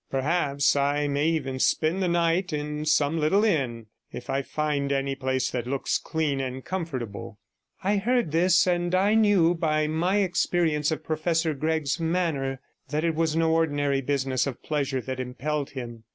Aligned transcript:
Perhaps 0.09 0.75
I 0.75 1.07
may 1.07 1.27
even 1.27 1.59
spend 1.59 2.01
the 2.01 2.07
night 2.07 2.51
in 2.51 2.85
some 2.87 3.19
little 3.19 3.43
inn, 3.43 3.85
if 4.11 4.31
I 4.31 4.41
find 4.41 4.91
any 4.91 5.13
place 5.13 5.51
that 5.51 5.67
looks 5.67 5.99
clean 5.99 6.39
and 6.41 6.65
comfortable.' 6.65 7.37
I 7.83 7.97
heard 7.97 8.31
this, 8.31 8.65
and 8.65 8.89
knew 9.21 9.53
by 9.53 9.85
my 9.85 10.23
experience 10.23 10.89
of 10.89 11.03
Professor 11.03 11.53
Gregg's 11.53 11.99
manner 11.99 12.61
that 12.89 13.03
it 13.03 13.13
was 13.13 13.35
no 13.35 13.51
ordinary 13.53 14.01
business 14.01 14.47
of 14.47 14.63
pleasure 14.63 15.01
that 15.01 15.19
impelled 15.19 15.69
him. 15.69 16.03